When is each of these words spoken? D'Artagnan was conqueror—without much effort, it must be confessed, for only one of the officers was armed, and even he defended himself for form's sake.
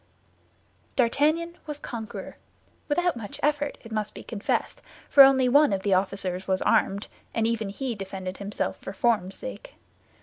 D'Artagnan 0.95 1.59
was 1.67 1.77
conqueror—without 1.77 3.15
much 3.15 3.39
effort, 3.43 3.77
it 3.83 3.91
must 3.91 4.15
be 4.15 4.23
confessed, 4.23 4.81
for 5.11 5.21
only 5.21 5.47
one 5.47 5.71
of 5.71 5.83
the 5.83 5.93
officers 5.93 6.47
was 6.47 6.59
armed, 6.63 7.07
and 7.35 7.45
even 7.45 7.69
he 7.69 7.93
defended 7.93 8.37
himself 8.37 8.77
for 8.77 8.93
form's 8.93 9.35
sake. 9.35 9.75